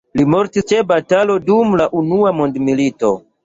Li 0.19 0.23
mortis 0.35 0.65
ĉe 0.71 0.79
batalo 0.93 1.37
dum 1.51 1.77
la 1.83 1.89
unua 2.03 2.35
mondmilito. 2.41 3.17